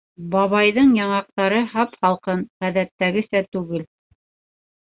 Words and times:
Бабайҙың 0.35 0.95
яңаҡтары 0.99 1.59
һап-һалҡын, 1.75 2.43
ғәҙәттәгесә 2.65 3.47
түгел. 3.57 3.89